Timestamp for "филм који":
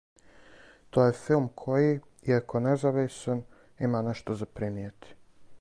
1.19-1.91